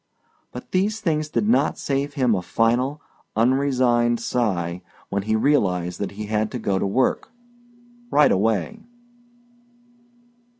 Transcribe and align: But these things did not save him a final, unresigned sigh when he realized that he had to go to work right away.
But 0.51 0.71
these 0.71 0.99
things 0.99 1.29
did 1.29 1.47
not 1.47 1.77
save 1.77 2.15
him 2.15 2.33
a 2.33 2.41
final, 2.41 2.99
unresigned 3.35 4.19
sigh 4.19 4.81
when 5.09 5.21
he 5.21 5.35
realized 5.35 5.99
that 5.99 6.13
he 6.13 6.25
had 6.25 6.49
to 6.53 6.57
go 6.57 6.79
to 6.79 6.87
work 6.87 7.29
right 8.09 8.31
away. 8.31 8.79